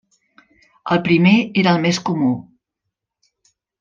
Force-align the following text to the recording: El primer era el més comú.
El 0.95 1.01
primer 1.09 1.33
era 1.65 1.73
el 1.77 1.85
més 1.85 1.99
comú. 2.09 2.31